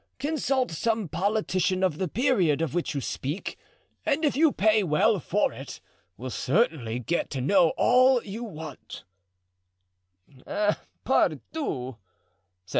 [0.17, 3.55] Consult some politician of the period of which you speak,
[4.03, 5.79] and if you pay well for it
[6.17, 9.03] you will certainly get to know all you want."